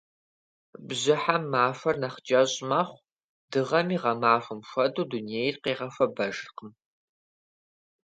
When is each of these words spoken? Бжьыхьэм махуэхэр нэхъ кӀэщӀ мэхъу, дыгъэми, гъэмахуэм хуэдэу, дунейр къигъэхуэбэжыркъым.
Бжьыхьэм 0.87 1.43
махуэхэр 1.51 1.95
нэхъ 2.01 2.19
кӀэщӀ 2.27 2.59
мэхъу, 2.69 3.05
дыгъэми, 3.51 3.97
гъэмахуэм 4.01 4.59
хуэдэу, 4.69 5.07
дунейр 5.09 5.55
къигъэхуэбэжыркъым. 5.63 6.71